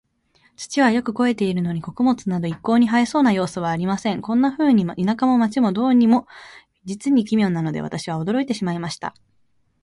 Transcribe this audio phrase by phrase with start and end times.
[0.55, 4.21] 土はよく肥えているのに、穀物など一向に生えそうな様子はありません。
[4.23, 6.25] こんなふうに、田舎も街も、どうも
[6.85, 9.13] 実に奇妙なので、私は驚いてしまいました。